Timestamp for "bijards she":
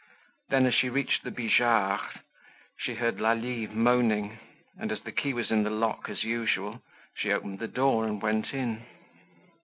1.29-2.95